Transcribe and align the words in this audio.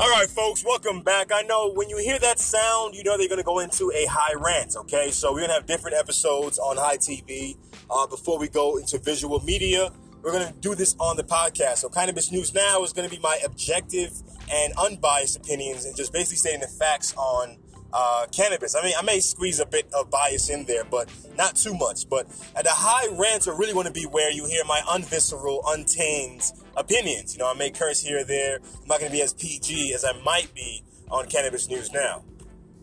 All 0.00 0.08
right, 0.10 0.30
folks, 0.30 0.64
welcome 0.64 1.02
back. 1.02 1.32
I 1.34 1.42
know 1.42 1.72
when 1.72 1.88
you 1.88 1.98
hear 1.98 2.20
that 2.20 2.38
sound, 2.38 2.94
you 2.94 3.02
know 3.02 3.18
they're 3.18 3.26
going 3.26 3.40
to 3.40 3.44
go 3.44 3.58
into 3.58 3.90
a 3.92 4.06
high 4.06 4.32
rant, 4.38 4.76
okay? 4.76 5.10
So 5.10 5.32
we're 5.32 5.40
going 5.40 5.48
to 5.48 5.54
have 5.54 5.66
different 5.66 5.96
episodes 5.96 6.56
on 6.60 6.76
High 6.76 6.98
TV 6.98 7.56
uh, 7.90 8.06
before 8.06 8.38
we 8.38 8.46
go 8.46 8.76
into 8.76 9.00
visual 9.00 9.40
media. 9.40 9.90
We're 10.22 10.30
going 10.30 10.46
to 10.46 10.54
do 10.60 10.76
this 10.76 10.94
on 11.00 11.16
the 11.16 11.24
podcast. 11.24 11.78
So 11.78 11.88
Cannabis 11.88 12.30
News 12.30 12.54
Now 12.54 12.84
is 12.84 12.92
going 12.92 13.10
to 13.10 13.14
be 13.14 13.20
my 13.20 13.40
objective 13.44 14.12
and 14.48 14.72
unbiased 14.78 15.36
opinions 15.36 15.84
and 15.84 15.96
just 15.96 16.12
basically 16.12 16.36
stating 16.36 16.60
the 16.60 16.68
facts 16.68 17.12
on 17.16 17.56
uh, 17.92 18.26
cannabis. 18.30 18.76
I 18.76 18.84
mean, 18.84 18.94
I 18.96 19.02
may 19.02 19.18
squeeze 19.18 19.58
a 19.58 19.66
bit 19.66 19.92
of 19.92 20.10
bias 20.10 20.48
in 20.48 20.64
there, 20.66 20.84
but 20.84 21.10
not 21.36 21.56
too 21.56 21.74
much. 21.74 22.08
But 22.08 22.28
at 22.54 22.62
the 22.62 22.70
high 22.70 23.08
rants 23.16 23.48
are 23.48 23.58
really 23.58 23.72
going 23.72 23.86
to 23.86 23.92
be 23.92 24.04
where 24.04 24.30
you 24.30 24.46
hear 24.46 24.64
my 24.64 24.80
unvisceral, 24.86 25.62
untamed 25.66 26.52
opinions. 26.78 27.34
You 27.34 27.40
know, 27.40 27.50
I 27.50 27.54
may 27.54 27.70
curse 27.70 28.00
here 28.00 28.20
or 28.20 28.24
there. 28.24 28.56
I'm 28.56 28.88
not 28.88 29.00
going 29.00 29.10
to 29.10 29.16
be 29.16 29.22
as 29.22 29.34
PG 29.34 29.92
as 29.94 30.04
I 30.04 30.12
might 30.22 30.54
be 30.54 30.82
on 31.10 31.26
Cannabis 31.26 31.68
News 31.68 31.92
now. 31.92 32.24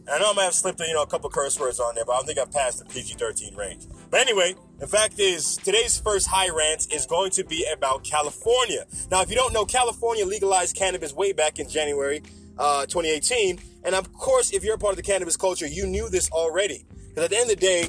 And 0.07 0.09
I 0.09 0.19
know 0.19 0.31
I 0.31 0.33
might 0.33 0.43
have 0.43 0.53
slipped, 0.53 0.79
you 0.81 0.93
know, 0.93 1.01
a 1.01 1.07
couple 1.07 1.29
curse 1.31 1.59
words 1.59 1.79
on 1.79 1.95
there, 1.95 2.05
but 2.05 2.13
I 2.13 2.17
don't 2.17 2.27
think 2.27 2.37
I've 2.37 2.51
passed 2.51 2.77
the 2.77 2.85
PG-13 2.85 3.57
range. 3.57 3.85
But 4.11 4.19
anyway, 4.19 4.53
the 4.77 4.85
fact 4.85 5.19
is, 5.19 5.57
today's 5.57 5.99
first 5.99 6.27
high 6.27 6.49
rant 6.49 6.93
is 6.93 7.07
going 7.07 7.31
to 7.31 7.43
be 7.43 7.65
about 7.73 8.03
California. 8.03 8.85
Now, 9.09 9.23
if 9.23 9.31
you 9.31 9.35
don't 9.35 9.51
know, 9.51 9.65
California 9.65 10.23
legalized 10.23 10.75
cannabis 10.75 11.11
way 11.11 11.33
back 11.33 11.57
in 11.57 11.67
January 11.67 12.21
uh, 12.59 12.85
2018. 12.85 13.59
And 13.83 13.95
of 13.95 14.13
course, 14.13 14.51
if 14.51 14.63
you're 14.63 14.75
a 14.75 14.77
part 14.77 14.91
of 14.91 14.97
the 14.97 15.03
cannabis 15.03 15.37
culture, 15.37 15.65
you 15.65 15.87
knew 15.87 16.07
this 16.09 16.29
already. 16.29 16.85
Because 17.09 17.25
at 17.25 17.29
the 17.31 17.37
end 17.37 17.49
of 17.49 17.59
the 17.59 17.65
day, 17.65 17.87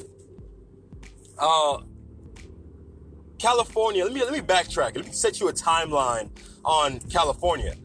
uh, 1.37 1.81
California, 3.39 4.03
let 4.03 4.13
me, 4.13 4.23
let 4.23 4.33
me 4.33 4.41
backtrack. 4.41 4.95
Let 4.95 5.05
me 5.05 5.11
set 5.11 5.39
you 5.39 5.47
a 5.47 5.53
timeline 5.53 6.29
on 6.65 6.99
California. 7.01 7.75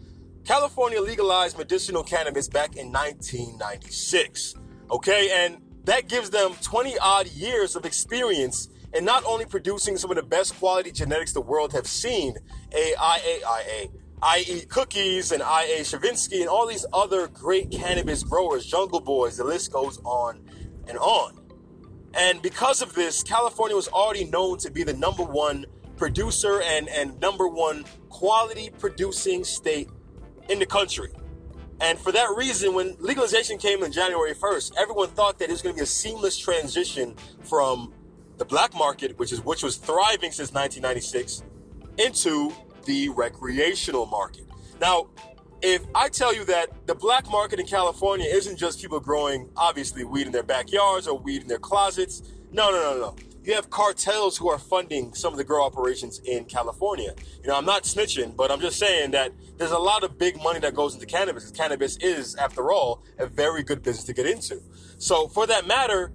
California 0.45 1.01
legalized 1.01 1.57
medicinal 1.59 2.03
cannabis 2.03 2.49
back 2.49 2.77
in 2.77 2.91
1996. 2.91 4.55
Okay, 4.91 5.31
and 5.31 5.59
that 5.85 6.09
gives 6.09 6.31
them 6.31 6.55
20 6.63 6.99
odd 6.99 7.27
years 7.29 7.77
of 7.77 7.85
experience 7.85 8.69
in 8.95 9.05
not 9.05 9.25
only 9.25 9.45
producing 9.45 9.97
some 9.97 10.11
of 10.11 10.17
the 10.17 10.23
best 10.23 10.59
quality 10.59 10.91
genetics 10.91 11.33
the 11.33 11.41
world 11.41 11.73
have 11.73 11.87
seen, 11.87 12.37
AIAIA, 12.71 13.91
i.e. 14.23 14.61
Cookies 14.69 15.33
and 15.33 15.43
I.A. 15.43 15.85
Stravinsky 15.85 16.41
and 16.41 16.49
all 16.49 16.67
these 16.67 16.87
other 16.93 17.29
great 17.29 17.71
cannabis 17.71 18.23
growers, 18.23 18.67
Jungle 18.67 19.01
Boys, 19.01 19.37
the 19.37 19.45
list 19.45 19.73
goes 19.73 19.99
on 20.05 20.41
and 20.89 20.99
on. 20.99 21.42
And 22.15 22.43
because 22.43 22.83
of 22.83 22.95
this, 22.95 23.23
California 23.23 23.75
was 23.75 23.89
already 23.89 24.25
known 24.25 24.59
to 24.59 24.71
be 24.71 24.85
the 24.85 24.95
number 24.95 25.23
one 25.23 25.67
producer 25.97 26.61
and, 26.63 26.89
and 26.89 27.19
number 27.21 27.49
one 27.49 27.85
quality 28.09 28.71
producing 28.79 29.45
state 29.45 29.89
in 30.49 30.59
the 30.59 30.67
country. 30.67 31.11
And 31.81 31.99
for 31.99 32.13
that 32.13 32.29
reason, 32.37 32.75
when 32.75 32.97
legalization 33.01 33.59
came 33.59 33.83
on 33.83 33.91
January 33.91 34.35
1st, 34.35 34.75
everyone 34.79 35.09
thought 35.09 35.39
that 35.39 35.49
it 35.49 35.53
was 35.53 35.63
going 35.63 35.75
to 35.75 35.79
be 35.81 35.83
a 35.83 35.87
seamless 35.87 36.39
transition 36.39 37.17
from 37.43 37.93
the 38.39 38.45
black 38.45 38.75
market, 38.75 39.19
which 39.19 39.33
is 39.33 39.45
which 39.45 39.63
was 39.63 39.77
thriving 39.77 40.31
since 40.31 40.53
1996, 40.53 41.43
into 41.99 42.53
the 42.85 43.09
recreational 43.11 44.07
market. 44.07 44.47
Now, 44.81 45.09
if 45.63 45.83
I 45.95 46.09
tell 46.09 46.35
you 46.35 46.45
that 46.47 46.87
the 46.87 46.95
black 46.95 47.31
market 47.31 47.61
in 47.61 47.67
California 47.67 48.27
isn't 48.29 48.57
just 48.57 48.81
people 48.81 48.99
growing, 48.99 49.49
obviously, 49.57 50.05
weed 50.05 50.27
in 50.27 50.33
their 50.33 50.43
backyards 50.43 51.07
or 51.07 51.19
weed 51.19 51.43
in 51.43 51.49
their 51.49 51.59
closets, 51.59 52.23
no, 52.51 52.71
no, 52.71 52.93
no, 52.93 52.99
no. 52.99 53.17
You 53.45 53.55
have 53.55 53.71
cartels 53.71 54.37
who 54.37 54.49
are 54.51 54.59
funding 54.59 55.15
some 55.15 55.33
of 55.33 55.37
the 55.37 55.45
grow 55.45 55.65
operations 55.65 56.21
in 56.25 56.45
California. 56.45 57.15
You 57.43 57.49
know, 57.49 57.57
I'm 57.57 57.65
not 57.65 57.85
snitching, 57.85 58.37
but 58.37 58.53
I'm 58.53 58.61
just 58.61 58.79
saying 58.79 59.13
that 59.13 59.33
there's 59.57 59.73
a 59.73 59.79
lot 59.79 60.05
of 60.05 60.17
big 60.17 60.41
money 60.41 60.61
that 60.61 60.75
goes 60.75 60.95
into 60.95 61.07
cannabis. 61.07 61.51
Cannabis 61.51 61.97
is, 61.97 62.37
after 62.37 62.71
all, 62.71 63.03
a 63.19 63.27
very 63.27 63.63
good 63.63 63.83
business 63.83 64.05
to 64.05 64.13
get 64.13 64.27
into. 64.27 64.61
So, 64.99 65.27
for 65.29 65.47
that 65.49 65.67
matter, 65.67 66.13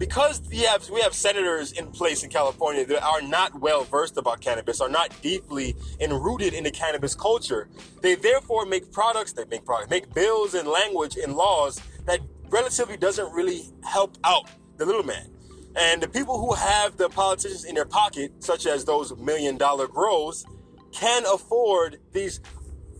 because 0.00 0.40
we 0.48 0.60
have 0.60 0.88
we 0.88 1.00
have 1.02 1.14
senators 1.14 1.72
in 1.72 1.86
place 1.88 2.24
in 2.24 2.30
California 2.30 2.86
that 2.86 3.04
are 3.04 3.20
not 3.20 3.60
well 3.60 3.84
versed 3.84 4.16
about 4.16 4.40
cannabis, 4.40 4.80
are 4.80 4.88
not 4.88 5.14
deeply 5.20 5.76
enrooted 6.00 6.54
in 6.54 6.64
the 6.64 6.70
cannabis 6.70 7.14
culture, 7.14 7.68
they 8.00 8.14
therefore 8.14 8.64
make 8.64 8.90
products, 8.90 9.34
they 9.34 9.44
make 9.44 9.64
products, 9.64 9.90
make 9.90 10.12
bills 10.14 10.54
and 10.54 10.66
language 10.66 11.18
and 11.18 11.34
laws 11.34 11.78
that 12.06 12.18
relatively 12.48 12.96
doesn't 12.96 13.30
really 13.34 13.70
help 13.84 14.16
out 14.24 14.48
the 14.78 14.86
little 14.86 15.02
man. 15.02 15.30
And 15.76 16.02
the 16.02 16.08
people 16.08 16.40
who 16.40 16.54
have 16.54 16.96
the 16.96 17.10
politicians 17.10 17.64
in 17.64 17.74
their 17.74 17.84
pocket, 17.84 18.32
such 18.42 18.66
as 18.66 18.86
those 18.86 19.14
million 19.18 19.58
dollar 19.58 19.86
grows, 19.86 20.46
can 20.92 21.24
afford 21.26 21.98
these 22.12 22.40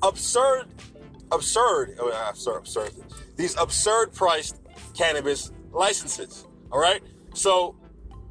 absurd, 0.03 0.67
absurd, 1.33 1.97
oh, 1.99 2.29
absurd, 2.29 2.59
absurd, 2.59 2.93
these 3.37 3.57
absurd 3.57 4.13
priced 4.13 4.61
cannabis 4.95 5.51
licenses. 5.73 6.47
All 6.73 6.79
right. 6.79 7.03
So 7.35 7.77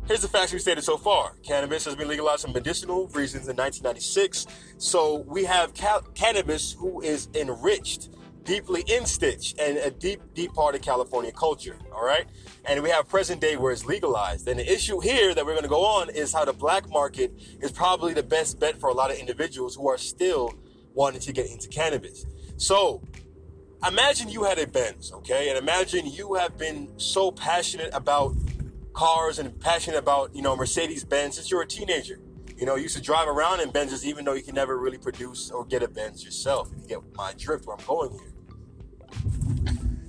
here's 0.08 0.22
the 0.22 0.30
facts 0.30 0.54
we 0.54 0.60
stated 0.60 0.84
so 0.84 0.98
far. 0.98 1.36
Cannabis 1.44 1.84
has 1.86 1.96
been 1.96 2.08
legalized 2.08 2.46
for 2.46 2.52
medicinal 2.52 3.08
reasons 3.10 3.48
in 3.50 3.58
1996. 3.58 4.48
So 4.78 5.26
we 5.28 5.44
have 5.44 5.74
ca- 5.74 6.02
cannabis 6.16 6.72
who 6.72 7.02
is 7.02 7.28
enriched 7.34 8.10
deeply 8.44 8.84
in 8.88 9.06
stitch 9.06 9.56
and 9.60 9.78
a 9.78 9.92
deep, 9.92 10.22
deep 10.34 10.54
part 10.54 10.74
of 10.74 10.82
California 10.82 11.34
culture. 11.34 11.78
All 11.94 12.06
right. 12.06 12.28
And 12.64 12.82
we 12.82 12.90
have 12.90 13.10
present 13.10 13.42
day 13.42 13.58
where 13.58 13.74
it's 13.74 13.86
legalized. 13.86 14.48
And 14.48 14.58
the 14.58 14.72
issue 14.72 15.02
here 15.02 15.36
that 15.36 15.46
we're 15.46 15.52
going 15.54 15.64
to 15.64 15.70
go 15.70 15.84
on 15.84 16.10
is 16.10 16.34
how 16.34 16.46
the 16.46 16.54
black 16.54 16.90
market 16.90 17.34
is 17.62 17.72
probably 17.74 18.14
the 18.14 18.24
best 18.24 18.58
bet 18.60 18.80
for 18.80 18.90
a 18.90 18.94
lot 18.94 19.12
of 19.12 19.18
individuals 19.18 19.76
who 19.76 19.90
are 19.90 19.98
still 19.98 20.54
wanting 20.94 21.22
to 21.22 21.34
get 21.34 21.48
into 21.52 21.68
cannabis. 21.68 22.26
So 22.56 23.04
imagine 23.88 24.30
you 24.30 24.44
had 24.44 24.60
a 24.60 24.68
Benz, 24.68 25.12
okay? 25.14 25.50
And 25.50 25.58
imagine 25.58 26.06
you 26.06 26.34
have 26.36 26.58
been 26.58 26.90
so 27.00 27.32
passionate 27.32 27.90
about 27.94 28.36
cars 28.94 29.40
and 29.40 29.58
passionate 29.60 29.98
about, 29.98 30.36
you 30.36 30.42
know, 30.42 30.56
Mercedes 30.56 31.04
Benz 31.04 31.36
since 31.36 31.50
you 31.50 31.58
were 31.58 31.64
a 31.64 31.68
teenager. 31.68 32.20
You 32.58 32.66
know, 32.66 32.76
you 32.76 32.84
used 32.84 32.98
to 32.98 33.02
drive 33.02 33.28
around 33.30 33.62
in 33.62 33.70
Benzes 33.72 34.04
even 34.04 34.26
though 34.26 34.34
you 34.34 34.44
can 34.44 34.56
never 34.56 34.78
really 34.78 34.98
produce 34.98 35.50
or 35.50 35.64
get 35.64 35.82
a 35.82 35.88
Benz 35.88 36.26
yourself. 36.26 36.72
If 36.74 36.82
You 36.82 36.88
get 36.88 37.16
my 37.16 37.34
drift 37.38 37.66
where 37.66 37.78
I'm 37.78 37.86
going 37.86 38.12
here. 38.12 38.34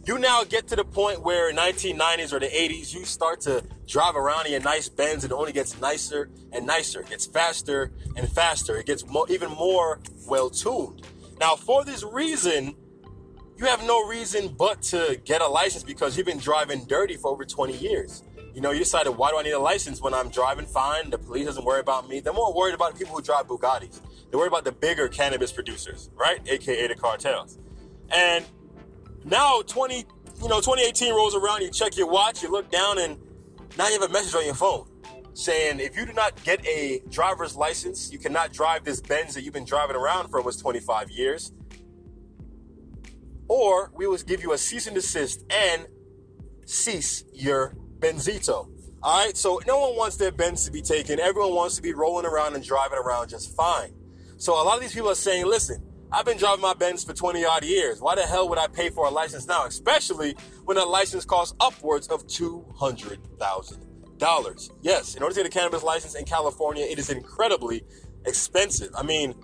You 0.04 0.18
now 0.18 0.42
get 0.42 0.66
to 0.68 0.76
the 0.76 0.84
point 0.84 1.22
where 1.22 1.50
in 1.50 1.56
1990s 1.56 2.32
or 2.32 2.40
the 2.40 2.48
80s, 2.48 2.92
you 2.92 3.04
start 3.04 3.42
to 3.42 3.62
drive 3.86 4.16
around 4.16 4.46
in 4.46 4.54
a 4.54 4.58
nice 4.58 4.88
Benz 4.88 5.22
and 5.22 5.32
it 5.32 5.36
only 5.36 5.52
gets 5.52 5.80
nicer 5.80 6.30
and 6.50 6.66
nicer. 6.66 7.02
It 7.02 7.10
gets 7.10 7.26
faster 7.26 7.92
and 8.16 8.28
faster. 8.28 8.76
It 8.76 8.86
gets 8.86 9.04
even 9.28 9.50
more 9.50 10.00
well 10.26 10.50
tuned. 10.50 11.06
Now, 11.38 11.54
for 11.54 11.84
this 11.84 12.02
reason, 12.02 12.74
you 13.60 13.66
have 13.66 13.84
no 13.84 14.06
reason 14.06 14.48
but 14.48 14.80
to 14.80 15.20
get 15.26 15.42
a 15.42 15.46
license 15.46 15.84
because 15.84 16.16
you've 16.16 16.24
been 16.24 16.38
driving 16.38 16.82
dirty 16.86 17.16
for 17.18 17.30
over 17.30 17.44
20 17.44 17.76
years. 17.76 18.22
You 18.54 18.62
know, 18.62 18.70
you 18.70 18.78
decided, 18.78 19.10
why 19.10 19.30
do 19.30 19.38
I 19.38 19.42
need 19.42 19.50
a 19.50 19.58
license 19.58 20.00
when 20.00 20.14
I'm 20.14 20.30
driving 20.30 20.64
fine? 20.64 21.10
The 21.10 21.18
police 21.18 21.44
doesn't 21.44 21.64
worry 21.64 21.80
about 21.80 22.08
me. 22.08 22.20
They're 22.20 22.32
more 22.32 22.54
worried 22.54 22.74
about 22.74 22.98
people 22.98 23.14
who 23.14 23.22
drive 23.22 23.48
Bugattis. 23.48 24.00
They're 24.30 24.38
worried 24.38 24.48
about 24.48 24.64
the 24.64 24.72
bigger 24.72 25.08
cannabis 25.08 25.52
producers, 25.52 26.10
right? 26.16 26.40
AKA 26.48 26.88
the 26.88 26.94
cartels. 26.94 27.58
And 28.10 28.46
now 29.24 29.60
20, 29.60 29.96
you 29.96 30.48
know, 30.48 30.60
2018 30.60 31.12
rolls 31.12 31.34
around, 31.34 31.60
you 31.60 31.70
check 31.70 31.98
your 31.98 32.10
watch, 32.10 32.42
you 32.42 32.50
look 32.50 32.70
down, 32.70 32.98
and 32.98 33.18
now 33.76 33.88
you 33.88 34.00
have 34.00 34.08
a 34.08 34.12
message 34.12 34.34
on 34.34 34.46
your 34.46 34.54
phone 34.54 34.86
saying 35.34 35.80
if 35.80 35.96
you 35.96 36.06
do 36.06 36.14
not 36.14 36.42
get 36.44 36.66
a 36.66 37.02
driver's 37.10 37.56
license, 37.56 38.10
you 38.10 38.18
cannot 38.18 38.54
drive 38.54 38.84
this 38.84 39.02
Benz 39.02 39.34
that 39.34 39.42
you've 39.42 39.54
been 39.54 39.66
driving 39.66 39.96
around 39.96 40.30
for 40.30 40.38
almost 40.38 40.60
25 40.60 41.10
years 41.10 41.52
or 43.50 43.90
we 43.96 44.06
will 44.06 44.16
give 44.18 44.44
you 44.44 44.52
a 44.52 44.58
cease 44.58 44.86
and 44.86 44.94
desist 44.94 45.44
and 45.50 45.88
cease 46.66 47.24
your 47.34 47.74
Benzito. 47.98 48.68
All 49.02 49.26
right, 49.26 49.36
so 49.36 49.60
no 49.66 49.80
one 49.80 49.96
wants 49.96 50.16
their 50.16 50.30
Benz 50.30 50.64
to 50.66 50.70
be 50.70 50.80
taken. 50.80 51.18
Everyone 51.18 51.56
wants 51.56 51.74
to 51.74 51.82
be 51.82 51.92
rolling 51.92 52.26
around 52.26 52.54
and 52.54 52.62
driving 52.62 52.98
around 52.98 53.30
just 53.30 53.56
fine. 53.56 53.92
So 54.36 54.52
a 54.52 54.62
lot 54.62 54.76
of 54.76 54.82
these 54.82 54.94
people 54.94 55.10
are 55.10 55.16
saying, 55.16 55.46
listen, 55.46 55.82
I've 56.12 56.24
been 56.24 56.38
driving 56.38 56.60
my 56.60 56.74
Benz 56.74 57.02
for 57.02 57.12
20 57.12 57.44
odd 57.44 57.64
years. 57.64 58.00
Why 58.00 58.14
the 58.14 58.22
hell 58.22 58.48
would 58.48 58.58
I 58.58 58.68
pay 58.68 58.88
for 58.88 59.06
a 59.06 59.10
license 59.10 59.48
now? 59.48 59.66
Especially 59.66 60.36
when 60.64 60.76
a 60.76 60.84
license 60.84 61.24
costs 61.24 61.56
upwards 61.58 62.06
of 62.06 62.28
$200,000. 62.28 64.70
Yes, 64.80 65.16
in 65.16 65.24
order 65.24 65.34
to 65.34 65.40
get 65.40 65.46
a 65.46 65.50
cannabis 65.50 65.82
license 65.82 66.14
in 66.14 66.24
California, 66.24 66.84
it 66.84 67.00
is 67.00 67.10
incredibly 67.10 67.82
expensive. 68.24 68.90
I 68.96 69.02
mean, 69.02 69.34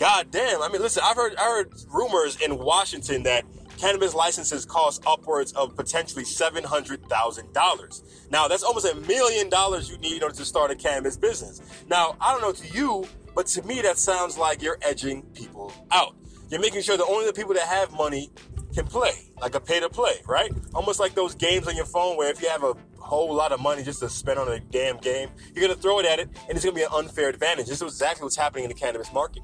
God 0.00 0.30
damn. 0.30 0.62
I 0.62 0.68
mean, 0.70 0.80
listen, 0.80 1.02
I've 1.04 1.14
heard 1.14 1.36
I 1.36 1.44
heard 1.44 1.74
rumors 1.92 2.40
in 2.40 2.56
Washington 2.56 3.22
that 3.24 3.44
cannabis 3.76 4.14
licenses 4.14 4.64
cost 4.64 5.02
upwards 5.06 5.52
of 5.52 5.76
potentially 5.76 6.24
seven 6.24 6.64
hundred 6.64 7.06
thousand 7.10 7.52
dollars. 7.52 8.02
Now, 8.30 8.48
that's 8.48 8.62
almost 8.62 8.86
a 8.86 8.94
million 8.94 9.50
dollars 9.50 9.90
you 9.90 9.98
need 9.98 10.16
in 10.16 10.22
order 10.22 10.34
to 10.36 10.44
start 10.46 10.70
a 10.70 10.74
cannabis 10.74 11.18
business. 11.18 11.60
Now, 11.86 12.16
I 12.18 12.32
don't 12.32 12.40
know 12.40 12.52
to 12.52 12.74
you, 12.74 13.06
but 13.34 13.46
to 13.48 13.62
me, 13.62 13.82
that 13.82 13.98
sounds 13.98 14.38
like 14.38 14.62
you're 14.62 14.78
edging 14.80 15.20
people 15.34 15.70
out. 15.90 16.16
You're 16.48 16.60
making 16.60 16.80
sure 16.80 16.96
that 16.96 17.04
only 17.04 17.26
the 17.26 17.34
people 17.34 17.52
that 17.52 17.68
have 17.68 17.92
money 17.92 18.30
can 18.74 18.86
play, 18.86 19.12
like 19.42 19.54
a 19.54 19.60
pay 19.60 19.80
to 19.80 19.90
play, 19.90 20.14
right? 20.26 20.50
Almost 20.74 20.98
like 20.98 21.14
those 21.14 21.34
games 21.34 21.68
on 21.68 21.76
your 21.76 21.84
phone 21.84 22.16
where 22.16 22.30
if 22.30 22.40
you 22.40 22.48
have 22.48 22.64
a 22.64 22.74
whole 22.96 23.34
lot 23.34 23.52
of 23.52 23.60
money 23.60 23.82
just 23.82 24.00
to 24.00 24.08
spend 24.08 24.38
on 24.38 24.48
a 24.50 24.60
damn 24.60 24.96
game, 24.96 25.28
you're 25.54 25.68
gonna 25.68 25.78
throw 25.78 25.98
it 26.00 26.06
at 26.06 26.20
it, 26.20 26.30
and 26.48 26.56
it's 26.56 26.64
gonna 26.64 26.74
be 26.74 26.84
an 26.84 26.88
unfair 26.90 27.28
advantage. 27.28 27.66
This 27.66 27.82
is 27.82 27.92
exactly 27.92 28.24
what's 28.24 28.36
happening 28.36 28.64
in 28.64 28.70
the 28.70 28.74
cannabis 28.74 29.12
market. 29.12 29.42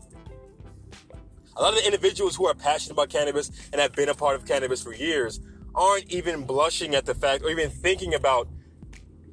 A 1.56 1.62
lot 1.62 1.72
of 1.72 1.78
the 1.78 1.86
individuals 1.86 2.36
who 2.36 2.46
are 2.46 2.54
passionate 2.54 2.92
about 2.92 3.08
cannabis 3.08 3.50
and 3.72 3.80
have 3.80 3.92
been 3.92 4.10
a 4.10 4.14
part 4.14 4.36
of 4.36 4.44
cannabis 4.44 4.82
for 4.82 4.92
years 4.92 5.40
aren't 5.74 6.10
even 6.12 6.44
blushing 6.44 6.94
at 6.94 7.06
the 7.06 7.14
fact 7.14 7.42
or 7.42 7.50
even 7.50 7.70
thinking 7.70 8.12
about 8.14 8.48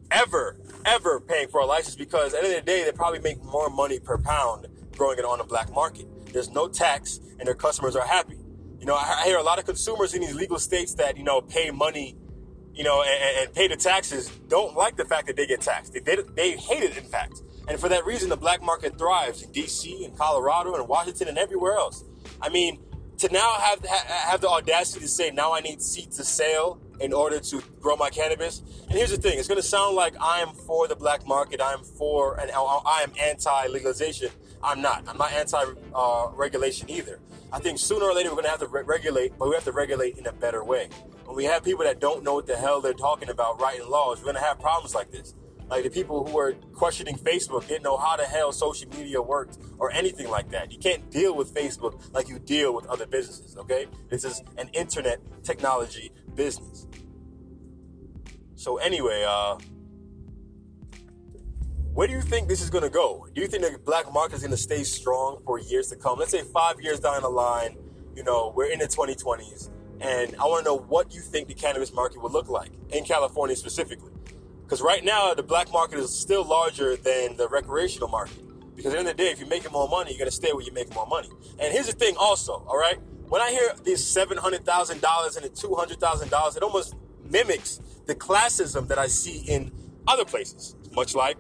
ever, 0.10 0.58
ever 0.86 1.20
paying 1.20 1.50
for 1.50 1.60
a 1.60 1.66
license 1.66 1.96
because 1.96 2.34
at 2.34 2.42
the 2.42 2.48
end 2.48 2.58
of 2.60 2.66
the 2.66 2.72
day, 2.72 2.84
they 2.86 2.92
probably 2.94 3.20
make 3.20 3.44
more 3.44 3.70
money 3.70 4.00
per 4.00 4.18
pound 4.18 4.68
growing 4.96 5.20
it 5.20 5.26
on 5.26 5.40
the 5.40 5.44
black 5.44 5.70
market. 5.74 6.06
There's 6.32 6.50
no 6.50 6.70
tax 6.70 7.20
and 7.40 7.48
their 7.48 7.56
customers 7.56 7.96
are 7.98 8.08
happy. 8.08 8.38
You 8.80 8.86
know, 8.86 8.96
I 8.96 9.24
hear 9.26 9.38
a 9.38 9.44
lot 9.44 9.60
of 9.60 9.66
consumers 9.66 10.14
in 10.14 10.22
these 10.22 10.36
legal 10.36 10.60
states 10.60 10.94
that, 10.96 11.18
you 11.18 11.24
know, 11.24 11.42
pay 11.42 11.72
money, 11.72 12.16
you 12.74 12.86
know, 12.86 13.04
and, 13.04 13.48
and 13.48 13.54
pay 13.54 13.68
the 13.68 13.76
taxes 13.76 14.30
don't 14.48 14.78
like 14.78 14.96
the 14.96 15.06
fact 15.06 15.28
that 15.28 15.36
they 15.36 15.46
get 15.46 15.60
taxed. 15.60 15.94
They, 15.94 16.00
they, 16.00 16.18
they 16.36 16.52
hate 16.52 16.84
it, 16.84 16.98
in 16.98 17.04
fact. 17.04 17.42
And 17.68 17.80
for 17.80 17.90
that 17.90 18.06
reason, 18.06 18.30
the 18.30 18.38
black 18.38 18.62
market 18.62 18.98
thrives 18.98 19.42
in 19.42 19.52
DC 19.52 20.06
and 20.06 20.18
Colorado 20.18 20.76
and 20.76 20.88
Washington 20.88 21.28
and 21.30 21.38
everywhere 21.38 21.76
else. 21.76 22.04
I 22.44 22.50
mean, 22.50 22.80
to 23.20 23.32
now 23.32 23.54
have 23.54 23.86
have 23.86 24.42
the 24.42 24.50
audacity 24.50 25.00
to 25.00 25.08
say 25.08 25.32
now 25.32 25.54
I 25.54 25.62
need 25.62 25.82
seeds 25.82 26.18
to 26.18 26.26
sale 26.26 26.82
in 27.00 27.14
order 27.14 27.40
to 27.40 27.64
grow 27.80 27.96
my 27.96 28.10
cannabis. 28.10 28.62
And 28.90 28.92
here's 28.92 29.12
the 29.12 29.18
thing: 29.18 29.40
it's 29.40 29.48
going 29.48 29.62
to 29.62 29.68
sound 29.68 29.96
like 29.96 30.14
I 30.20 30.42
am 30.42 30.50
for 30.50 30.90
the 30.90 30.96
black 30.96 31.26
market. 31.26 31.62
I 31.62 31.72
am 31.72 31.84
for 31.84 32.38
and 32.40 32.52
I 32.52 33.02
am 33.02 33.14
anti 33.18 33.68
legalization. 33.68 34.30
I'm 34.62 34.82
not. 34.82 35.08
I'm 35.08 35.18
not 35.18 35.32
anti 35.32 35.64
uh, 35.96 36.32
regulation 36.34 36.90
either. 36.90 37.22
I 37.54 37.60
think 37.60 37.80
sooner 37.80 38.06
or 38.06 38.14
later 38.14 38.30
we're 38.30 38.42
going 38.42 38.46
to 38.46 38.50
have 38.50 38.60
to 38.60 38.68
re- 38.68 38.84
regulate, 38.84 39.38
but 39.40 39.48
we 39.48 39.56
have 39.56 39.64
to 39.64 39.72
regulate 39.72 40.18
in 40.18 40.28
a 40.28 40.34
better 40.34 40.66
way. 40.66 40.90
When 41.26 41.38
we 41.38 41.46
have 41.46 41.64
people 41.64 41.86
that 41.86 42.02
don't 42.02 42.24
know 42.24 42.34
what 42.34 42.48
the 42.48 42.58
hell 42.58 42.82
they're 42.82 42.94
talking 42.94 43.30
about 43.30 43.62
writing 43.62 43.90
laws, 43.90 44.18
we're 44.20 44.26
going 44.26 44.36
to 44.36 44.42
have 44.42 44.60
problems 44.60 44.94
like 44.94 45.12
this. 45.12 45.34
Like 45.74 45.86
the 45.86 45.90
people 45.90 46.24
who 46.24 46.38
are 46.38 46.54
questioning 46.72 47.18
Facebook 47.18 47.68
didn't 47.68 47.82
know 47.82 47.98
how 47.98 48.16
the 48.16 48.26
hell 48.26 48.52
social 48.52 48.88
media 48.92 49.20
worked 49.20 49.58
or 49.80 49.92
anything 49.92 50.30
like 50.30 50.52
that. 50.52 50.72
You 50.72 50.78
can't 50.78 51.10
deal 51.10 51.36
with 51.36 51.52
Facebook 51.52 52.14
like 52.14 52.30
you 52.30 52.38
deal 52.38 52.76
with 52.76 52.86
other 52.86 53.08
businesses, 53.08 53.58
okay? 53.58 53.88
This 54.08 54.24
is 54.24 54.44
an 54.60 54.70
internet 54.74 55.20
technology 55.44 56.12
business. 56.36 56.86
So 58.54 58.78
anyway, 58.78 59.26
uh 59.28 59.58
where 61.96 62.08
do 62.08 62.14
you 62.14 62.22
think 62.22 62.50
this 62.50 62.62
is 62.62 62.70
going 62.70 62.84
to 62.84 62.92
go? 62.92 63.28
Do 63.34 63.42
you 63.42 63.48
think 63.48 63.64
the 63.64 63.80
black 63.84 64.14
market 64.14 64.36
is 64.36 64.42
going 64.42 64.52
to 64.52 64.58
stay 64.58 64.84
strong 64.84 65.42
for 65.44 65.58
years 65.58 65.88
to 65.88 65.96
come? 65.96 66.20
Let's 66.20 66.30
say 66.30 66.44
five 66.44 66.82
years 66.82 67.00
down 67.00 67.20
the 67.24 67.30
line, 67.30 67.78
you 68.16 68.24
know, 68.24 68.54
we're 68.56 68.72
in 68.72 68.78
the 68.78 68.88
2020s, 68.88 69.72
and 70.02 70.36
I 70.36 70.46
want 70.46 70.66
to 70.66 70.70
know 70.72 70.78
what 70.78 71.16
you 71.16 71.22
think 71.22 71.48
the 71.48 71.56
cannabis 71.56 71.92
market 71.92 72.22
will 72.22 72.32
look 72.32 72.48
like 72.48 72.70
in 72.92 73.04
California 73.06 73.56
specifically. 73.56 74.13
Because 74.64 74.82
right 74.82 75.04
now, 75.04 75.34
the 75.34 75.44
black 75.44 75.72
market 75.72 76.00
is 76.00 76.18
still 76.18 76.44
larger 76.44 76.96
than 76.96 77.38
the 77.38 77.48
recreational 77.48 78.08
market. 78.08 78.42
Because 78.76 78.94
at 78.94 78.96
the 78.96 79.00
end 79.00 79.08
of 79.10 79.18
the 79.18 79.24
day, 79.24 79.30
if 79.30 79.40
you're 79.40 79.48
making 79.48 79.72
more 79.72 79.88
money, 79.88 80.12
you're 80.12 80.20
going 80.20 80.30
to 80.30 80.36
stay 80.36 80.52
where 80.52 80.64
you're 80.64 80.74
making 80.74 80.96
more 80.96 81.08
money. 81.08 81.30
And 81.60 81.72
here's 81.72 81.88
the 81.88 81.94
thing 81.94 82.16
also, 82.18 82.64
all 82.68 82.78
right? 82.78 82.98
When 83.28 83.42
I 83.42 83.52
hear 83.52 83.74
these 83.84 84.02
$700,000 84.02 84.92
and 84.92 85.46
the 85.46 85.50
$200,000, 85.50 86.58
it 86.58 86.64
almost 86.64 86.96
mimics 87.30 87.80
the 88.06 88.16
classism 88.16 88.88
that 88.88 88.98
I 88.98 89.08
see 89.08 89.44
in 89.48 89.72
other 90.08 90.26
places, 90.26 90.76
much 90.92 91.16
like 91.16 91.38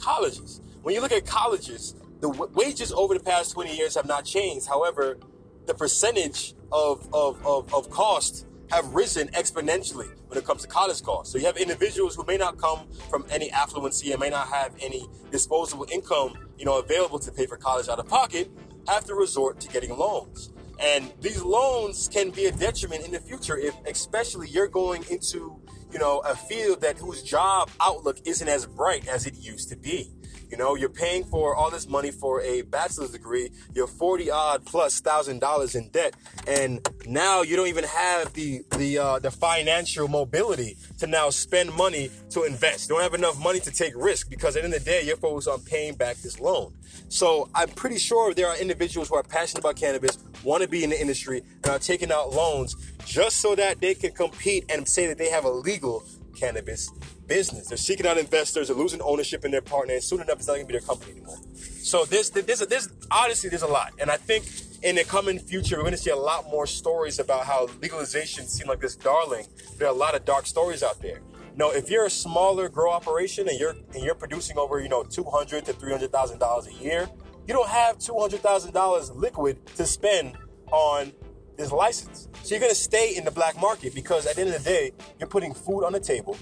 colleges. 0.00 0.60
When 0.82 0.94
you 0.94 1.00
look 1.00 1.12
at 1.12 1.26
colleges, 1.26 1.94
the 2.20 2.30
w- 2.30 2.50
wages 2.54 2.92
over 2.92 3.14
the 3.14 3.20
past 3.20 3.52
20 3.52 3.76
years 3.76 3.94
have 3.94 4.06
not 4.06 4.24
changed. 4.24 4.66
However, 4.66 5.18
the 5.66 5.74
percentage 5.74 6.54
of, 6.70 7.08
of, 7.12 7.44
of, 7.46 7.72
of 7.72 7.90
cost 7.90 8.46
have 8.72 8.94
risen 8.94 9.28
exponentially 9.28 10.08
when 10.28 10.38
it 10.38 10.46
comes 10.46 10.62
to 10.62 10.68
college 10.68 11.02
costs. 11.02 11.30
So 11.30 11.38
you 11.38 11.44
have 11.44 11.58
individuals 11.58 12.16
who 12.16 12.24
may 12.24 12.38
not 12.38 12.56
come 12.56 12.88
from 13.10 13.26
any 13.30 13.50
affluency 13.50 14.12
and 14.12 14.18
may 14.18 14.30
not 14.30 14.48
have 14.48 14.74
any 14.80 15.06
disposable 15.30 15.86
income, 15.92 16.38
you 16.56 16.64
know, 16.64 16.78
available 16.78 17.18
to 17.18 17.30
pay 17.30 17.44
for 17.44 17.58
college 17.58 17.90
out 17.90 17.98
of 17.98 18.08
pocket, 18.08 18.50
have 18.88 19.04
to 19.04 19.14
resort 19.14 19.60
to 19.60 19.68
getting 19.68 19.94
loans. 19.94 20.52
And 20.80 21.12
these 21.20 21.42
loans 21.42 22.08
can 22.08 22.30
be 22.30 22.46
a 22.46 22.52
detriment 22.52 23.04
in 23.04 23.12
the 23.12 23.20
future 23.20 23.58
if 23.58 23.74
especially 23.86 24.48
you're 24.48 24.68
going 24.68 25.04
into, 25.10 25.60
you 25.92 25.98
know, 25.98 26.20
a 26.20 26.34
field 26.34 26.80
that 26.80 26.96
whose 26.96 27.22
job 27.22 27.70
outlook 27.78 28.20
isn't 28.24 28.48
as 28.48 28.64
bright 28.64 29.06
as 29.06 29.26
it 29.26 29.34
used 29.36 29.68
to 29.68 29.76
be. 29.76 30.14
You 30.52 30.58
know, 30.58 30.74
you're 30.74 30.90
paying 30.90 31.24
for 31.24 31.56
all 31.56 31.70
this 31.70 31.88
money 31.88 32.10
for 32.10 32.42
a 32.42 32.60
bachelor's 32.60 33.12
degree. 33.12 33.48
You're 33.74 33.86
40 33.86 34.30
odd 34.30 34.66
plus 34.66 35.00
thousand 35.00 35.40
dollars 35.40 35.74
in 35.74 35.88
debt. 35.88 36.14
And 36.46 36.86
now 37.06 37.40
you 37.40 37.56
don't 37.56 37.68
even 37.68 37.84
have 37.84 38.34
the, 38.34 38.60
the, 38.76 38.98
uh, 38.98 39.18
the 39.18 39.30
financial 39.30 40.08
mobility 40.08 40.76
to 40.98 41.06
now 41.06 41.30
spend 41.30 41.72
money 41.72 42.10
to 42.30 42.42
invest. 42.42 42.90
You 42.90 42.96
don't 42.96 43.02
have 43.02 43.14
enough 43.14 43.42
money 43.42 43.60
to 43.60 43.70
take 43.70 43.94
risk 43.96 44.28
because 44.28 44.54
at 44.54 44.60
the 44.60 44.66
end 44.66 44.74
of 44.74 44.84
the 44.84 44.90
day, 44.90 45.02
you're 45.06 45.16
focused 45.16 45.48
on 45.48 45.62
paying 45.62 45.94
back 45.94 46.16
this 46.16 46.38
loan. 46.38 46.74
So 47.08 47.48
I'm 47.54 47.70
pretty 47.70 47.96
sure 47.96 48.34
there 48.34 48.48
are 48.48 48.58
individuals 48.58 49.08
who 49.08 49.14
are 49.14 49.22
passionate 49.22 49.60
about 49.60 49.76
cannabis, 49.76 50.18
want 50.44 50.62
to 50.62 50.68
be 50.68 50.84
in 50.84 50.90
the 50.90 51.00
industry, 51.00 51.42
and 51.64 51.72
are 51.72 51.78
taking 51.78 52.12
out 52.12 52.34
loans 52.34 52.76
just 53.06 53.36
so 53.36 53.54
that 53.54 53.80
they 53.80 53.94
can 53.94 54.12
compete 54.12 54.66
and 54.68 54.86
say 54.86 55.06
that 55.06 55.16
they 55.16 55.30
have 55.30 55.46
a 55.46 55.50
legal 55.50 56.04
cannabis 56.32 56.90
business. 57.26 57.68
They're 57.68 57.76
seeking 57.76 58.06
out 58.06 58.18
investors, 58.18 58.68
they're 58.68 58.76
losing 58.76 59.00
ownership 59.02 59.44
in 59.44 59.50
their 59.50 59.62
partner, 59.62 59.94
and 59.94 60.02
soon 60.02 60.20
enough 60.20 60.38
it's 60.38 60.46
not 60.46 60.54
going 60.54 60.66
to 60.66 60.72
be 60.72 60.78
their 60.78 60.86
company 60.86 61.12
anymore. 61.12 61.38
So 61.54 62.04
there's, 62.04 62.30
there's, 62.30 62.60
there's, 62.60 62.88
honestly, 63.10 63.50
there's 63.50 63.62
a 63.62 63.66
lot. 63.66 63.92
And 63.98 64.10
I 64.10 64.16
think 64.16 64.44
in 64.82 64.96
the 64.96 65.04
coming 65.04 65.38
future, 65.38 65.76
we're 65.76 65.82
going 65.82 65.92
to 65.92 65.98
see 65.98 66.10
a 66.10 66.16
lot 66.16 66.46
more 66.50 66.66
stories 66.66 67.18
about 67.18 67.46
how 67.46 67.68
legalization 67.80 68.46
seemed 68.46 68.68
like 68.68 68.80
this 68.80 68.96
darling. 68.96 69.46
There 69.78 69.86
are 69.86 69.90
a 69.90 69.96
lot 69.96 70.14
of 70.14 70.24
dark 70.24 70.46
stories 70.46 70.82
out 70.82 71.00
there. 71.00 71.20
You 71.52 71.58
know, 71.58 71.70
if 71.70 71.90
you're 71.90 72.06
a 72.06 72.10
smaller 72.10 72.68
grow 72.68 72.90
operation 72.90 73.48
and 73.48 73.58
you're 73.60 73.76
and 73.94 74.02
you're 74.02 74.14
producing 74.14 74.56
over, 74.56 74.80
you 74.80 74.88
know, 74.88 75.04
two 75.04 75.24
hundred 75.24 75.66
to 75.66 75.74
three 75.74 75.92
hundred 75.92 76.10
thousand 76.10 76.38
dollars 76.38 76.66
a 76.66 76.72
year, 76.72 77.08
you 77.46 77.52
don't 77.52 77.68
have 77.68 77.98
two 77.98 78.18
hundred 78.18 78.40
thousand 78.40 78.72
dollars 78.72 79.10
liquid 79.10 79.64
to 79.76 79.84
spend 79.84 80.36
on 80.70 81.12
this 81.56 81.72
license. 81.72 82.28
So 82.42 82.54
you're 82.54 82.60
gonna 82.60 82.74
stay 82.74 83.16
in 83.16 83.24
the 83.24 83.30
black 83.30 83.60
market 83.60 83.94
because 83.94 84.26
at 84.26 84.36
the 84.36 84.42
end 84.42 84.54
of 84.54 84.62
the 84.62 84.68
day, 84.68 84.92
you're 85.18 85.28
putting 85.28 85.54
food 85.54 85.84
on 85.84 85.92
the 85.92 86.00
table, 86.00 86.36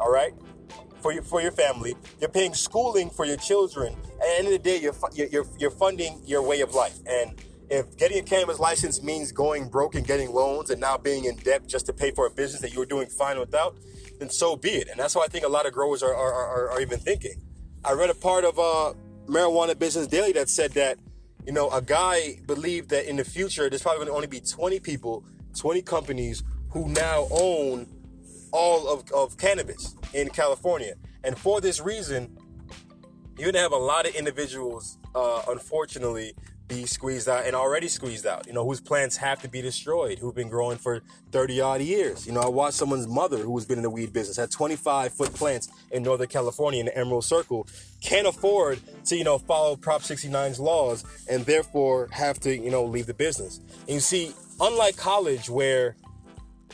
all 0.00 0.10
right, 0.10 0.32
for 1.00 1.12
your 1.12 1.22
for 1.22 1.40
your 1.40 1.52
family. 1.52 1.94
You're 2.20 2.30
paying 2.30 2.54
schooling 2.54 3.10
for 3.10 3.24
your 3.24 3.36
children. 3.36 3.94
At 3.94 4.20
the 4.20 4.34
end 4.38 4.46
of 4.46 4.52
the 4.52 4.58
day, 4.58 4.80
you're 4.80 4.94
you're 5.14 5.46
you're 5.58 5.70
funding 5.70 6.20
your 6.24 6.42
way 6.42 6.60
of 6.60 6.74
life. 6.74 6.98
And 7.06 7.40
if 7.68 7.96
getting 7.96 8.18
a 8.18 8.22
cannabis 8.22 8.58
license 8.58 9.02
means 9.02 9.32
going 9.32 9.68
broke 9.68 9.94
and 9.94 10.06
getting 10.06 10.32
loans 10.32 10.70
and 10.70 10.80
now 10.80 10.96
being 10.96 11.24
in 11.24 11.36
debt 11.36 11.66
just 11.66 11.86
to 11.86 11.92
pay 11.92 12.12
for 12.12 12.26
a 12.26 12.30
business 12.30 12.62
that 12.62 12.72
you 12.72 12.78
were 12.78 12.86
doing 12.86 13.08
fine 13.08 13.38
without, 13.38 13.76
then 14.18 14.30
so 14.30 14.56
be 14.56 14.70
it. 14.70 14.88
And 14.88 14.98
that's 14.98 15.14
what 15.14 15.24
I 15.24 15.28
think 15.28 15.44
a 15.44 15.48
lot 15.48 15.66
of 15.66 15.72
growers 15.72 16.02
are 16.02 16.14
are, 16.14 16.32
are, 16.32 16.70
are 16.70 16.80
even 16.80 16.98
thinking. 16.98 17.42
I 17.84 17.92
read 17.92 18.10
a 18.10 18.14
part 18.14 18.44
of 18.44 18.58
uh, 18.58 18.94
Marijuana 19.26 19.78
Business 19.78 20.06
Daily 20.06 20.32
that 20.32 20.48
said 20.48 20.72
that 20.72 20.98
you 21.46 21.52
know, 21.52 21.70
a 21.70 21.80
guy 21.80 22.40
believed 22.46 22.90
that 22.90 23.08
in 23.08 23.16
the 23.16 23.24
future 23.24 23.70
there's 23.70 23.82
probably 23.82 23.98
going 23.98 24.08
to 24.08 24.14
only 24.14 24.26
be 24.26 24.40
20 24.40 24.80
people, 24.80 25.24
20 25.56 25.80
companies 25.82 26.42
who 26.70 26.88
now 26.88 27.28
own 27.30 27.86
all 28.52 28.88
of, 28.88 29.10
of 29.12 29.38
cannabis 29.38 29.94
in 30.12 30.28
California. 30.28 30.94
And 31.22 31.38
for 31.38 31.60
this 31.60 31.80
reason, 31.80 32.36
you're 33.38 33.52
going 33.52 33.54
to 33.54 33.60
have 33.60 33.72
a 33.72 33.76
lot 33.76 34.08
of 34.08 34.14
individuals, 34.16 34.98
uh, 35.14 35.42
unfortunately, 35.48 36.34
be 36.68 36.84
squeezed 36.84 37.28
out 37.28 37.46
and 37.46 37.54
already 37.54 37.88
squeezed 37.88 38.26
out, 38.26 38.46
you 38.46 38.52
know, 38.52 38.64
whose 38.64 38.80
plants 38.80 39.16
have 39.16 39.40
to 39.42 39.48
be 39.48 39.62
destroyed, 39.62 40.18
who've 40.18 40.34
been 40.34 40.48
growing 40.48 40.78
for 40.78 41.00
30 41.30 41.60
odd 41.60 41.80
years. 41.80 42.26
You 42.26 42.32
know, 42.32 42.40
I 42.40 42.48
watched 42.48 42.76
someone's 42.76 43.06
mother 43.06 43.38
who's 43.38 43.64
been 43.64 43.78
in 43.78 43.82
the 43.82 43.90
weed 43.90 44.12
business, 44.12 44.36
had 44.36 44.50
25 44.50 45.12
foot 45.12 45.32
plants 45.34 45.68
in 45.92 46.02
Northern 46.02 46.26
California 46.26 46.80
in 46.80 46.86
the 46.86 46.98
Emerald 46.98 47.24
Circle, 47.24 47.68
can't 48.00 48.26
afford 48.26 48.80
to, 49.06 49.16
you 49.16 49.24
know, 49.24 49.38
follow 49.38 49.76
Prop 49.76 50.02
69's 50.02 50.58
laws 50.58 51.04
and 51.30 51.44
therefore 51.46 52.08
have 52.10 52.40
to, 52.40 52.56
you 52.56 52.70
know, 52.70 52.84
leave 52.84 53.06
the 53.06 53.14
business. 53.14 53.60
And 53.80 53.90
you 53.90 54.00
see, 54.00 54.32
unlike 54.60 54.96
college 54.96 55.48
where 55.48 55.96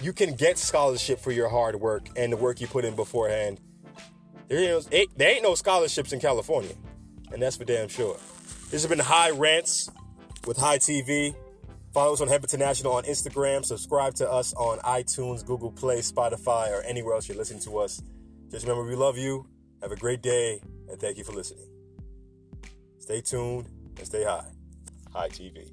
you 0.01 0.13
can 0.13 0.35
get 0.35 0.59
scholarship 0.59 1.21
for 1.21 1.33
your 1.33 1.49
hard 1.49 1.77
work 1.77 2.09
and 2.17 2.33
the 2.33 2.37
work 2.37 2.61
you 2.61 2.67
put 2.67 2.85
in 2.85 2.97
beforehand, 2.97 3.61
there, 4.49 4.77
is, 4.77 4.87
there 4.87 5.31
ain't 5.31 5.43
no 5.43 5.55
scholarships 5.55 6.13
in 6.13 6.21
California. 6.21 6.75
And 7.31 7.41
that's 7.41 7.57
for 7.57 7.65
damn 7.65 7.89
sure. 7.89 8.17
This 8.73 8.81
has 8.85 8.89
been 8.89 9.01
High 9.01 9.33
Rants 9.33 9.91
with 10.47 10.57
High 10.57 10.79
TV. 10.79 11.35
Follow 11.93 12.15
us 12.15 12.23
on 12.23 12.29
Hemp 12.29 12.43
International 12.43 12.95
on 12.95 13.03
Instagram. 13.03 13.67
Subscribe 13.67 14.15
to 14.15 14.33
us 14.33 14.55
on 14.55 14.79
iTunes, 14.79 15.45
Google 15.45 15.71
Play, 15.71 15.99
Spotify, 15.99 16.71
or 16.71 16.81
anywhere 16.81 17.13
else 17.13 17.29
you're 17.29 17.37
listening 17.37 17.61
to 17.65 17.77
us. 17.77 18.01
Just 18.51 18.67
remember, 18.67 18.89
we 18.89 18.97
love 18.97 19.19
you. 19.19 19.47
Have 19.83 19.93
a 19.93 19.97
great 19.97 20.23
day, 20.23 20.63
and 20.89 20.99
thank 20.99 21.19
you 21.19 21.25
for 21.25 21.33
listening. 21.33 21.69
Stay 22.99 23.21
tuned 23.21 23.69
and 23.99 24.07
stay 24.07 24.25
high. 24.25 24.49
High 25.13 25.29
TV. 25.29 25.71